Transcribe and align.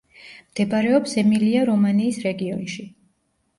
მდებარეობს 0.53 1.13
ემილია-რომანიის 1.23 2.19
რეგიონში. 2.27 2.91